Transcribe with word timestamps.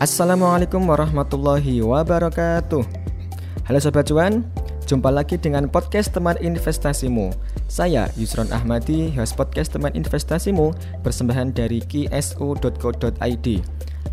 Assalamualaikum 0.00 0.80
warahmatullahi 0.88 1.84
wabarakatuh. 1.84 2.80
Halo 3.68 3.78
Sobat 3.84 4.08
Cuan, 4.08 4.48
jumpa 4.88 5.12
lagi 5.12 5.36
dengan 5.36 5.68
podcast 5.68 6.16
teman 6.16 6.40
investasimu. 6.40 7.28
Saya 7.68 8.08
Yusron 8.16 8.48
Ahmadi, 8.48 9.12
host 9.12 9.36
podcast 9.36 9.76
teman 9.76 9.92
investasimu 9.92 10.72
Persembahan 11.04 11.52
dari 11.52 11.84
ksu.co.id 11.84 13.46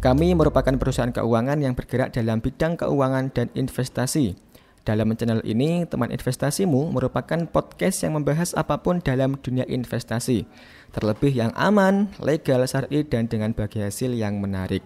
Kami 0.03 0.27
merupakan 0.35 0.75
perusahaan 0.75 1.15
keuangan 1.15 1.63
yang 1.63 1.71
bergerak 1.71 2.11
dalam 2.11 2.43
bidang 2.43 2.75
keuangan 2.75 3.31
dan 3.31 3.47
investasi. 3.55 4.35
Dalam 4.83 5.15
channel 5.15 5.39
ini, 5.47 5.87
teman 5.87 6.11
investasimu 6.11 6.91
merupakan 6.91 7.47
podcast 7.47 8.03
yang 8.03 8.19
membahas 8.19 8.51
apa 8.59 8.83
pun 8.83 8.99
dalam 8.99 9.39
dunia 9.39 9.63
investasi, 9.63 10.43
terlebih 10.91 11.31
yang 11.31 11.55
aman, 11.55 12.11
legal, 12.19 12.67
syar'i, 12.67 13.07
dan 13.07 13.31
dengan 13.31 13.55
bagi 13.55 13.79
hasil 13.79 14.11
yang 14.11 14.43
menarik. 14.43 14.83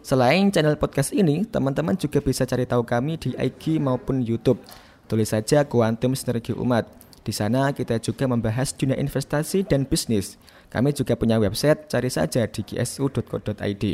Selain 0.00 0.48
channel 0.54 0.78
podcast 0.78 1.10
ini, 1.10 1.42
teman-teman 1.44 1.98
juga 1.98 2.22
bisa 2.22 2.46
cari 2.46 2.64
tahu 2.64 2.86
kami 2.86 3.18
di 3.18 3.34
IG 3.34 3.82
maupun 3.82 4.22
YouTube. 4.22 4.62
Tulis 5.10 5.34
saja 5.34 5.66
Quantum 5.66 6.14
Sinergi 6.14 6.54
Umat. 6.54 6.86
Di 7.26 7.34
sana 7.34 7.74
kita 7.74 8.00
juga 8.00 8.24
membahas 8.24 8.72
dunia 8.72 8.96
investasi 8.96 9.66
dan 9.66 9.84
bisnis. 9.84 10.40
Kami 10.72 10.96
juga 10.96 11.18
punya 11.18 11.36
website, 11.36 11.90
cari 11.90 12.08
saja 12.08 12.46
di 12.48 12.60
gsu.co.id. 12.64 13.84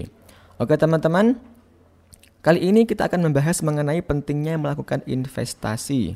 Oke 0.60 0.74
teman-teman, 0.78 1.40
Kali 2.44 2.60
ini 2.60 2.84
kita 2.84 3.08
akan 3.08 3.24
membahas 3.24 3.64
mengenai 3.64 4.05
pentingnya 4.05 4.60
melakukan 4.60 5.00
investasi. 5.08 6.12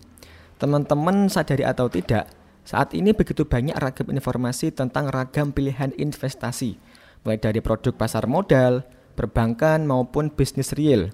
Teman-teman 0.61 1.33
sadari 1.33 1.65
atau 1.65 1.89
tidak, 1.89 2.29
saat 2.69 2.93
ini 2.93 3.17
begitu 3.17 3.49
banyak 3.49 3.73
ragam 3.73 4.13
informasi 4.13 4.69
tentang 4.69 5.09
ragam 5.09 5.57
pilihan 5.57 5.89
investasi, 5.97 6.77
mulai 7.25 7.41
dari 7.41 7.65
produk 7.65 7.97
pasar 7.97 8.29
modal, 8.29 8.85
perbankan 9.19 9.83
maupun 9.83 10.31
bisnis 10.31 10.71
real. 10.79 11.11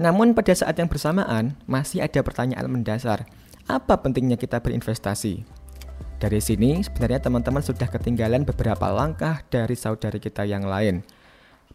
Namun 0.00 0.32
pada 0.32 0.56
saat 0.56 0.80
yang 0.80 0.88
bersamaan, 0.88 1.60
masih 1.68 2.00
ada 2.00 2.24
pertanyaan 2.24 2.64
mendasar. 2.72 3.28
Apa 3.68 4.00
pentingnya 4.00 4.40
kita 4.40 4.64
berinvestasi? 4.64 5.44
Dari 6.16 6.40
sini, 6.40 6.80
sebenarnya 6.80 7.28
teman-teman 7.28 7.60
sudah 7.60 7.84
ketinggalan 7.92 8.48
beberapa 8.48 8.88
langkah 8.88 9.44
dari 9.52 9.76
saudari 9.76 10.16
kita 10.16 10.48
yang 10.48 10.64
lain. 10.64 11.04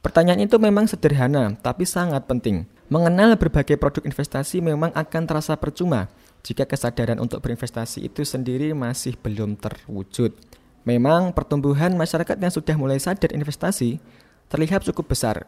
Pertanyaan 0.01 0.41
itu 0.49 0.57
memang 0.57 0.89
sederhana, 0.89 1.53
tapi 1.61 1.85
sangat 1.85 2.25
penting. 2.25 2.65
Mengenal 2.89 3.37
berbagai 3.37 3.77
produk 3.77 4.01
investasi 4.01 4.63
memang 4.63 4.89
akan 4.97 5.23
terasa 5.29 5.53
percuma 5.53 6.09
jika 6.41 6.65
kesadaran 6.65 7.19
untuk 7.21 7.43
berinvestasi 7.43 8.07
itu 8.07 8.25
sendiri 8.25 8.73
masih 8.73 9.13
belum 9.19 9.59
terwujud. 9.59 10.33
Memang 10.87 11.35
pertumbuhan 11.35 11.93
masyarakat 11.93 12.39
yang 12.39 12.49
sudah 12.49 12.75
mulai 12.79 12.97
sadar 12.97 13.35
investasi 13.35 13.99
terlihat 14.49 14.87
cukup 14.87 15.13
besar. 15.13 15.45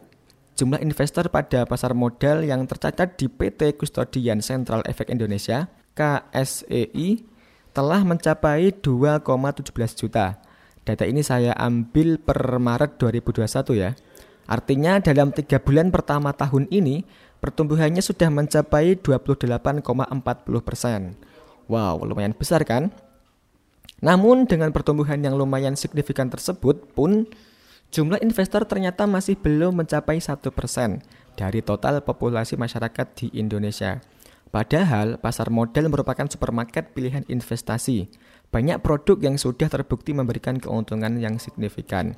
Jumlah 0.52 0.84
investor 0.84 1.32
pada 1.32 1.64
pasar 1.64 1.96
modal 1.96 2.44
yang 2.44 2.68
tercatat 2.68 3.16
di 3.16 3.26
PT 3.26 3.80
Kustodian 3.80 4.44
Sentral 4.44 4.84
Efek 4.84 5.08
Indonesia 5.08 5.72
KSEI 5.96 7.24
telah 7.72 8.04
mencapai 8.04 8.68
2,17 8.84 9.72
juta. 9.96 10.36
Data 10.84 11.04
ini 11.08 11.24
saya 11.24 11.56
ambil 11.56 12.20
per 12.20 12.36
Maret 12.60 13.00
2021 13.00 13.80
ya. 13.80 13.96
Artinya 14.44 15.00
dalam 15.00 15.32
tiga 15.32 15.56
bulan 15.56 15.88
pertama 15.88 16.36
tahun 16.36 16.68
ini, 16.68 17.06
pertumbuhannya 17.40 18.04
sudah 18.04 18.28
mencapai 18.28 19.00
28,40 19.00 19.88
persen. 20.60 21.16
Wow, 21.70 22.04
lumayan 22.04 22.36
besar 22.36 22.66
kan? 22.68 22.92
Namun 24.02 24.50
dengan 24.50 24.74
pertumbuhan 24.74 25.22
yang 25.22 25.38
lumayan 25.38 25.78
signifikan 25.78 26.28
tersebut 26.28 26.92
pun, 26.92 27.24
jumlah 27.92 28.18
investor 28.24 28.64
ternyata 28.64 29.04
masih 29.04 29.36
belum 29.36 29.84
mencapai 29.84 30.16
satu 30.16 30.48
persen 30.48 31.04
dari 31.36 31.60
total 31.60 32.00
populasi 32.00 32.56
masyarakat 32.56 33.06
di 33.14 33.26
Indonesia. 33.36 34.00
Padahal 34.48 35.20
pasar 35.20 35.52
modal 35.52 35.92
merupakan 35.92 36.24
supermarket 36.28 36.96
pilihan 36.96 37.24
investasi. 37.28 38.08
Banyak 38.52 38.84
produk 38.84 39.16
yang 39.20 39.36
sudah 39.40 39.68
terbukti 39.68 40.12
memberikan 40.12 40.60
keuntungan 40.60 41.16
yang 41.16 41.40
signifikan. 41.40 42.16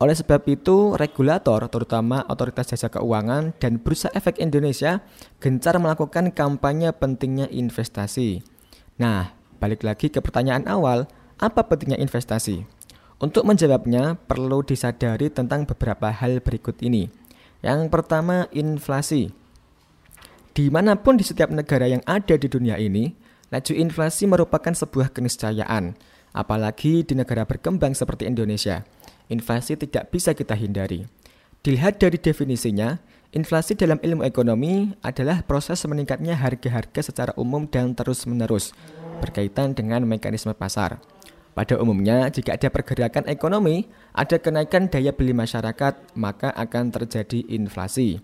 Oleh 0.00 0.16
sebab 0.16 0.42
itu, 0.50 0.96
regulator, 0.96 1.62
terutama 1.70 2.24
Otoritas 2.26 2.72
Jasa 2.74 2.88
Keuangan 2.90 3.54
dan 3.60 3.78
Bursa 3.78 4.10
Efek 4.16 4.40
Indonesia, 4.40 5.04
gencar 5.38 5.76
melakukan 5.78 6.32
kampanye 6.34 6.90
pentingnya 6.90 7.46
investasi. 7.52 8.40
Nah, 8.96 9.36
balik 9.60 9.84
lagi 9.86 10.08
ke 10.08 10.18
pertanyaan 10.18 10.66
awal, 10.66 11.06
apa 11.36 11.68
pentingnya 11.68 12.00
investasi? 12.00 12.79
Untuk 13.20 13.44
menjawabnya, 13.44 14.16
perlu 14.16 14.64
disadari 14.64 15.28
tentang 15.28 15.68
beberapa 15.68 16.08
hal 16.08 16.40
berikut 16.40 16.80
ini. 16.80 17.12
Yang 17.60 17.92
pertama, 17.92 18.48
inflasi. 18.50 19.28
Di 20.56 20.72
mana 20.72 20.96
pun 20.96 21.20
di 21.20 21.24
setiap 21.24 21.52
negara 21.52 21.84
yang 21.84 22.00
ada 22.08 22.34
di 22.40 22.48
dunia 22.48 22.80
ini, 22.80 23.12
laju 23.52 23.72
inflasi 23.76 24.24
merupakan 24.24 24.72
sebuah 24.72 25.12
keniscayaan, 25.12 25.94
apalagi 26.32 27.04
di 27.04 27.12
negara 27.12 27.44
berkembang 27.44 27.92
seperti 27.92 28.24
Indonesia– 28.24 28.82
inflasi 29.30 29.78
tidak 29.78 30.10
bisa 30.10 30.34
kita 30.34 30.58
hindari. 30.58 31.06
Dilihat 31.62 32.02
dari 32.02 32.18
definisinya, 32.18 32.98
inflasi 33.30 33.78
dalam 33.78 34.02
ilmu 34.02 34.26
ekonomi 34.26 34.90
adalah 35.00 35.46
proses 35.46 35.80
meningkatnya 35.86 36.34
harga-harga 36.36 37.00
secara 37.00 37.32
umum 37.38 37.64
dan 37.70 37.94
terus-menerus 37.94 38.74
berkaitan 39.22 39.72
dengan 39.72 40.02
mekanisme 40.04 40.52
pasar. 40.52 40.98
Pada 41.50 41.76
umumnya, 41.82 42.30
jika 42.30 42.54
ada 42.54 42.70
pergerakan 42.70 43.26
ekonomi, 43.26 43.90
ada 44.14 44.38
kenaikan 44.38 44.86
daya 44.86 45.10
beli 45.10 45.34
masyarakat, 45.34 46.14
maka 46.14 46.54
akan 46.54 46.94
terjadi 46.94 47.42
inflasi. 47.50 48.22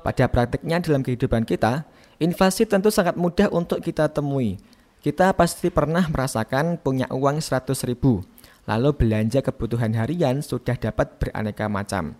Pada 0.00 0.30
praktiknya 0.30 0.78
dalam 0.80 1.02
kehidupan 1.02 1.44
kita, 1.44 1.84
inflasi 2.22 2.64
tentu 2.64 2.88
sangat 2.94 3.18
mudah 3.18 3.50
untuk 3.50 3.82
kita 3.82 4.08
temui. 4.08 4.56
Kita 5.02 5.34
pasti 5.34 5.68
pernah 5.68 6.06
merasakan 6.06 6.78
punya 6.78 7.10
uang 7.10 7.42
100 7.42 7.74
ribu, 7.88 8.22
lalu 8.68 8.94
belanja 8.94 9.42
kebutuhan 9.42 9.96
harian 9.96 10.40
sudah 10.40 10.78
dapat 10.78 11.16
beraneka 11.18 11.66
macam. 11.66 12.14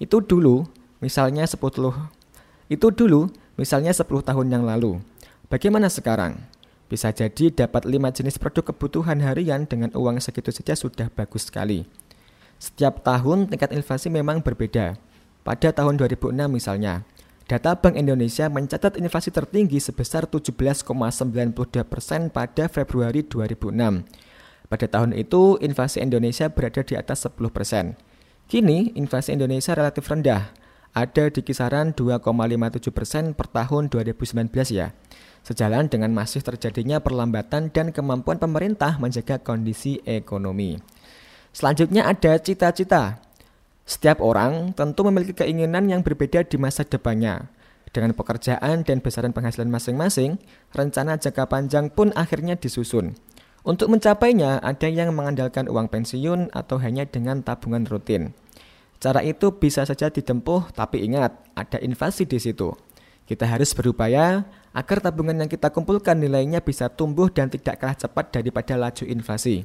Itu 0.00 0.24
dulu, 0.24 0.64
misalnya 1.04 1.44
10 1.44 1.60
itu 2.70 2.86
dulu, 2.94 3.26
misalnya 3.58 3.90
10 3.90 4.22
tahun 4.22 4.46
yang 4.46 4.62
lalu. 4.62 5.02
Bagaimana 5.50 5.90
sekarang? 5.90 6.38
Bisa 6.90 7.14
jadi 7.14 7.54
dapat 7.54 7.86
5 7.86 8.18
jenis 8.18 8.36
produk 8.42 8.74
kebutuhan 8.74 9.22
harian 9.22 9.62
dengan 9.64 9.94
uang 9.94 10.18
segitu 10.18 10.50
saja 10.50 10.74
sudah 10.74 11.06
bagus 11.14 11.46
sekali. 11.46 11.86
Setiap 12.58 13.06
tahun 13.06 13.46
tingkat 13.46 13.70
inflasi 13.70 14.10
memang 14.10 14.42
berbeda. 14.42 14.98
Pada 15.46 15.70
tahun 15.70 15.96
2006 15.96 16.34
misalnya, 16.50 17.06
data 17.46 17.78
Bank 17.78 17.94
Indonesia 17.94 18.50
mencatat 18.50 18.98
inflasi 18.98 19.30
tertinggi 19.30 19.78
sebesar 19.78 20.26
17,92% 20.26 20.90
pada 22.34 22.64
Februari 22.66 23.22
2006 23.22 24.04
pada 24.70 24.86
tahun 24.86 25.18
itu, 25.18 25.58
inflasi 25.58 25.98
Indonesia 25.98 26.46
berada 26.46 26.86
di 26.86 26.94
atas 26.94 27.26
10 27.26 27.50
persen. 27.50 27.98
Kini, 28.46 28.94
inflasi 28.94 29.34
Indonesia 29.34 29.74
relatif 29.74 30.06
rendah, 30.06 30.54
ada 30.90 31.30
di 31.30 31.40
kisaran 31.46 31.94
2,57 31.94 32.90
persen 32.90 33.24
per 33.32 33.46
tahun 33.46 33.86
2019 33.90 34.50
ya. 34.74 34.90
Sejalan 35.40 35.88
dengan 35.88 36.12
masih 36.12 36.44
terjadinya 36.44 37.00
perlambatan 37.00 37.72
dan 37.72 37.94
kemampuan 37.94 38.36
pemerintah 38.36 39.00
menjaga 39.00 39.40
kondisi 39.40 40.02
ekonomi. 40.04 40.76
Selanjutnya 41.50 42.06
ada 42.06 42.36
cita-cita. 42.38 43.22
Setiap 43.88 44.22
orang 44.22 44.70
tentu 44.76 45.02
memiliki 45.02 45.34
keinginan 45.34 45.90
yang 45.90 46.04
berbeda 46.04 46.46
di 46.46 46.60
masa 46.60 46.86
depannya. 46.86 47.50
Dengan 47.90 48.14
pekerjaan 48.14 48.86
dan 48.86 49.02
besaran 49.02 49.34
penghasilan 49.34 49.66
masing-masing, 49.66 50.38
rencana 50.70 51.18
jangka 51.18 51.50
panjang 51.50 51.90
pun 51.90 52.14
akhirnya 52.14 52.54
disusun. 52.54 53.18
Untuk 53.66 53.90
mencapainya, 53.90 54.62
ada 54.62 54.86
yang 54.86 55.10
mengandalkan 55.10 55.66
uang 55.66 55.90
pensiun 55.90 56.54
atau 56.54 56.78
hanya 56.78 57.02
dengan 57.02 57.42
tabungan 57.42 57.82
rutin. 57.90 58.30
Cara 59.00 59.24
itu 59.24 59.48
bisa 59.56 59.80
saja 59.88 60.12
ditempuh, 60.12 60.76
tapi 60.76 61.00
ingat, 61.08 61.32
ada 61.56 61.80
invasi 61.80 62.28
di 62.28 62.36
situ. 62.36 62.76
Kita 63.24 63.48
harus 63.48 63.72
berupaya 63.72 64.44
agar 64.76 65.00
tabungan 65.00 65.40
yang 65.40 65.48
kita 65.48 65.72
kumpulkan 65.72 66.20
nilainya 66.20 66.60
bisa 66.60 66.92
tumbuh 66.92 67.32
dan 67.32 67.48
tidak 67.48 67.80
kalah 67.80 67.96
cepat 67.96 68.28
daripada 68.28 68.76
laju 68.76 69.04
inflasi. 69.08 69.64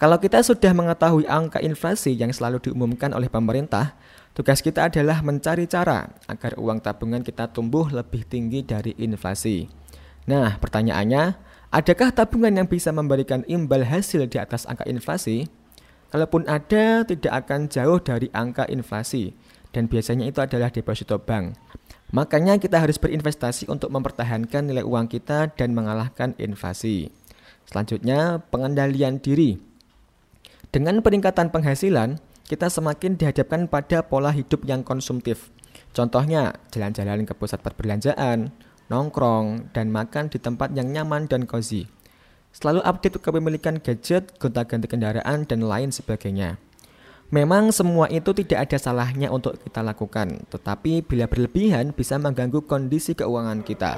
Kalau 0.00 0.16
kita 0.16 0.40
sudah 0.40 0.72
mengetahui 0.72 1.28
angka 1.28 1.60
inflasi 1.60 2.16
yang 2.16 2.32
selalu 2.32 2.64
diumumkan 2.64 3.12
oleh 3.12 3.28
pemerintah, 3.28 3.92
tugas 4.32 4.64
kita 4.64 4.88
adalah 4.88 5.20
mencari 5.20 5.68
cara 5.68 6.08
agar 6.24 6.56
uang 6.56 6.80
tabungan 6.80 7.20
kita 7.20 7.52
tumbuh 7.52 7.92
lebih 7.92 8.24
tinggi 8.24 8.64
dari 8.64 8.96
inflasi. 8.96 9.68
Nah, 10.24 10.56
pertanyaannya, 10.56 11.52
Adakah 11.72 12.12
tabungan 12.12 12.52
yang 12.52 12.68
bisa 12.68 12.92
memberikan 12.92 13.48
imbal 13.48 13.80
hasil 13.80 14.28
di 14.28 14.36
atas 14.36 14.68
angka 14.68 14.84
inflasi? 14.84 15.48
Kalaupun 16.12 16.44
ada, 16.44 17.08
tidak 17.08 17.32
akan 17.32 17.72
jauh 17.72 17.96
dari 17.96 18.28
angka 18.36 18.68
inflasi, 18.68 19.32
dan 19.72 19.88
biasanya 19.88 20.28
itu 20.28 20.44
adalah 20.44 20.68
deposito 20.68 21.16
bank. 21.16 21.56
Makanya 22.12 22.60
kita 22.60 22.76
harus 22.76 23.00
berinvestasi 23.00 23.72
untuk 23.72 23.88
mempertahankan 23.88 24.68
nilai 24.68 24.84
uang 24.84 25.08
kita 25.08 25.48
dan 25.56 25.72
mengalahkan 25.72 26.36
inflasi. 26.36 27.08
Selanjutnya, 27.64 28.44
pengendalian 28.52 29.24
diri. 29.24 29.56
Dengan 30.68 31.00
peningkatan 31.00 31.48
penghasilan, 31.48 32.20
kita 32.44 32.68
semakin 32.68 33.16
dihadapkan 33.16 33.64
pada 33.64 34.04
pola 34.04 34.28
hidup 34.28 34.68
yang 34.68 34.84
konsumtif. 34.84 35.48
Contohnya, 35.96 36.60
jalan-jalan 36.68 37.24
ke 37.24 37.32
pusat 37.32 37.64
perbelanjaan, 37.64 38.52
nongkrong, 38.92 39.72
dan 39.72 39.88
makan 39.88 40.28
di 40.28 40.36
tempat 40.36 40.76
yang 40.76 40.92
nyaman 40.92 41.24
dan 41.24 41.48
cozy. 41.48 41.88
Selalu 42.52 42.84
update 42.84 43.16
kepemilikan 43.16 43.80
gadget, 43.80 44.36
gonta-ganti 44.36 44.84
kendaraan, 44.84 45.48
dan 45.48 45.64
lain 45.64 45.88
sebagainya. 45.88 46.60
Memang 47.32 47.72
semua 47.72 48.12
itu 48.12 48.36
tidak 48.36 48.68
ada 48.68 48.76
salahnya 48.76 49.32
untuk 49.32 49.56
kita 49.56 49.80
lakukan, 49.80 50.44
tetapi 50.52 51.00
bila 51.00 51.24
berlebihan 51.24 51.96
bisa 51.96 52.20
mengganggu 52.20 52.60
kondisi 52.68 53.16
keuangan 53.16 53.64
kita. 53.64 53.96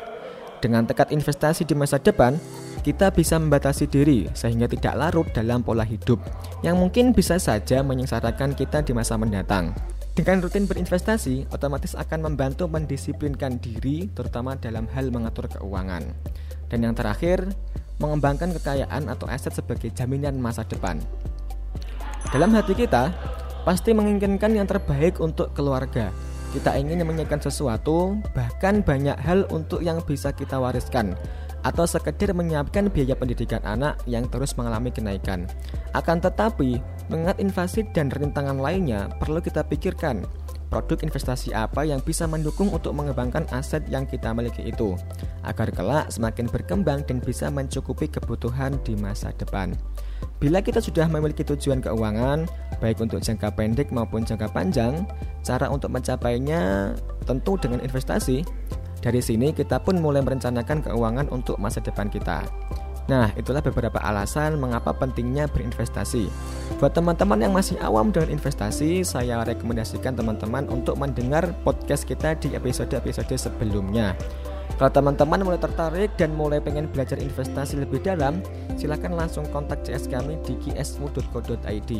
Dengan 0.62 0.86
tekad 0.86 1.10
investasi 1.10 1.66
di 1.66 1.74
masa 1.74 1.98
depan, 1.98 2.38
kita 2.86 3.10
bisa 3.10 3.36
membatasi 3.42 3.90
diri 3.90 4.30
sehingga 4.38 4.70
tidak 4.70 4.94
larut 4.96 5.26
dalam 5.34 5.66
pola 5.66 5.82
hidup 5.82 6.22
yang 6.62 6.78
mungkin 6.78 7.10
bisa 7.10 7.42
saja 7.42 7.82
menyengsarakan 7.82 8.54
kita 8.54 8.86
di 8.86 8.94
masa 8.94 9.18
mendatang. 9.18 9.74
Dengan 10.14 10.38
rutin 10.38 10.70
berinvestasi, 10.70 11.50
otomatis 11.50 11.98
akan 11.98 12.30
membantu 12.30 12.70
mendisiplinkan 12.70 13.58
diri, 13.58 14.06
terutama 14.14 14.54
dalam 14.54 14.86
hal 14.94 15.10
mengatur 15.10 15.50
keuangan. 15.50 16.06
Dan 16.70 16.86
yang 16.86 16.94
terakhir, 16.94 17.50
mengembangkan 17.98 18.50
kekayaan 18.58 19.06
atau 19.10 19.26
aset 19.30 19.54
sebagai 19.54 19.90
jaminan 19.94 20.38
masa 20.38 20.66
depan. 20.66 20.98
Dalam 22.32 22.50
hati 22.56 22.74
kita, 22.74 23.14
pasti 23.62 23.94
menginginkan 23.94 24.52
yang 24.54 24.66
terbaik 24.66 25.22
untuk 25.22 25.54
keluarga. 25.54 26.10
Kita 26.54 26.74
ingin 26.78 27.02
menyiapkan 27.02 27.42
sesuatu, 27.42 28.14
bahkan 28.34 28.82
banyak 28.82 29.18
hal 29.18 29.46
untuk 29.50 29.82
yang 29.82 29.98
bisa 30.02 30.30
kita 30.30 30.58
wariskan 30.58 31.18
atau 31.64 31.88
sekedar 31.88 32.36
menyiapkan 32.36 32.92
biaya 32.92 33.16
pendidikan 33.16 33.64
anak 33.64 33.96
yang 34.04 34.28
terus 34.28 34.54
mengalami 34.54 34.92
kenaikan. 34.92 35.48
Akan 35.96 36.20
tetapi, 36.20 36.78
mengingat 37.08 37.40
inflasi 37.40 37.88
dan 37.90 38.12
rintangan 38.12 38.60
lainnya, 38.60 39.08
perlu 39.16 39.40
kita 39.40 39.64
pikirkan 39.64 40.22
produk 40.74 41.06
investasi 41.06 41.54
apa 41.54 41.86
yang 41.86 42.02
bisa 42.02 42.26
mendukung 42.26 42.66
untuk 42.74 42.90
mengembangkan 42.98 43.46
aset 43.54 43.86
yang 43.86 44.10
kita 44.10 44.34
miliki 44.34 44.66
itu, 44.66 44.98
agar 45.46 45.70
kelak 45.70 46.10
semakin 46.10 46.50
berkembang 46.50 47.06
dan 47.06 47.22
bisa 47.22 47.46
mencukupi 47.46 48.10
kebutuhan 48.10 48.74
di 48.82 48.98
masa 48.98 49.30
depan. 49.38 49.78
Bila 50.42 50.58
kita 50.58 50.82
sudah 50.82 51.06
memiliki 51.06 51.46
tujuan 51.46 51.78
keuangan, 51.78 52.50
baik 52.82 52.98
untuk 52.98 53.22
jangka 53.22 53.54
pendek 53.54 53.94
maupun 53.94 54.26
jangka 54.26 54.50
panjang, 54.50 55.06
cara 55.46 55.70
untuk 55.70 55.94
mencapainya 55.94 56.90
tentu 57.22 57.54
dengan 57.54 57.78
investasi. 57.78 58.42
Dari 58.98 59.22
sini 59.22 59.54
kita 59.54 59.78
pun 59.78 60.02
mulai 60.02 60.26
merencanakan 60.26 60.90
keuangan 60.90 61.30
untuk 61.30 61.54
masa 61.62 61.78
depan 61.78 62.10
kita. 62.10 62.42
Nah, 63.04 63.28
itulah 63.36 63.60
beberapa 63.60 64.00
alasan 64.00 64.56
mengapa 64.56 64.96
pentingnya 64.96 65.44
berinvestasi. 65.52 66.32
Buat 66.80 66.96
teman-teman 66.96 67.36
yang 67.36 67.52
masih 67.52 67.76
awam 67.84 68.08
dengan 68.08 68.32
investasi, 68.32 69.04
saya 69.04 69.44
rekomendasikan 69.44 70.16
teman-teman 70.16 70.64
untuk 70.72 70.96
mendengar 70.96 71.52
podcast 71.60 72.08
kita 72.08 72.32
di 72.40 72.56
episode-episode 72.56 73.36
sebelumnya. 73.36 74.16
Kalau 74.80 74.90
teman-teman 74.90 75.44
mulai 75.44 75.60
tertarik 75.60 76.16
dan 76.16 76.32
mulai 76.32 76.58
pengen 76.58 76.88
belajar 76.88 77.20
investasi 77.20 77.78
lebih 77.84 78.00
dalam, 78.00 78.40
silahkan 78.74 79.12
langsung 79.12 79.44
kontak 79.52 79.84
CS 79.84 80.08
kami 80.08 80.40
di 80.42 80.56
gsmu.co.id. 80.64 81.92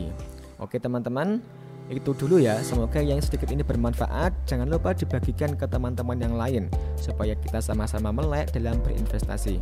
Oke 0.58 0.80
teman-teman, 0.80 1.44
itu 1.92 2.16
dulu 2.16 2.40
ya, 2.40 2.56
semoga 2.64 3.04
yang 3.04 3.20
sedikit 3.20 3.52
ini 3.52 3.60
bermanfaat. 3.60 4.32
Jangan 4.48 4.72
lupa 4.72 4.96
dibagikan 4.96 5.52
ke 5.52 5.68
teman-teman 5.68 6.16
yang 6.16 6.34
lain 6.34 6.72
supaya 6.96 7.36
kita 7.36 7.60
sama-sama 7.60 8.08
melek 8.08 8.56
dalam 8.56 8.80
berinvestasi. 8.80 9.60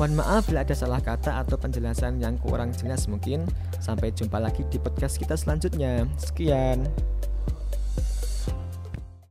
Mohon 0.00 0.24
maaf 0.24 0.48
bila 0.48 0.64
ada 0.64 0.72
salah 0.72 1.02
kata 1.04 1.44
atau 1.44 1.60
penjelasan 1.60 2.24
yang 2.24 2.40
kurang 2.40 2.72
jelas 2.72 3.04
mungkin. 3.04 3.44
Sampai 3.84 4.08
jumpa 4.16 4.40
lagi 4.40 4.64
di 4.72 4.80
podcast 4.80 5.20
kita 5.20 5.36
selanjutnya. 5.36 6.08
Sekian. 6.16 6.88